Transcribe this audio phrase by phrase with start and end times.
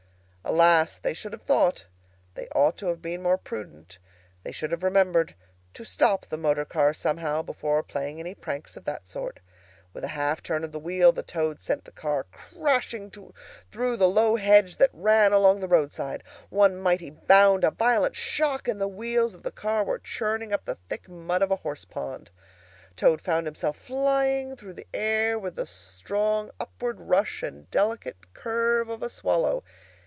[0.43, 0.97] Alas!
[0.97, 1.85] they should have thought,
[2.33, 3.99] they ought to have been more prudent,
[4.43, 5.33] they should have remembered
[5.73, 9.39] to stop the motor car somehow before playing any pranks of that sort.
[9.93, 13.11] With a half turn of the wheel the Toad sent the car crashing
[13.71, 16.21] through the low hedge that ran along the roadside.
[16.49, 20.65] One mighty bound, a violent shock, and the wheels of the car were churning up
[20.65, 22.29] the thick mud of a horse pond.
[22.97, 28.89] Toad found himself flying through the air with the strong upward rush and delicate curve
[28.89, 29.63] of a swallow.